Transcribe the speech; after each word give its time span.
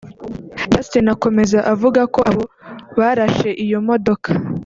Justin 0.71 1.07
akomeza 1.15 1.59
avuga 1.73 2.01
ko 2.13 2.19
abo 2.29 2.43
barashe 2.97 3.49
iyo 3.65 3.79
modoka 3.87 4.29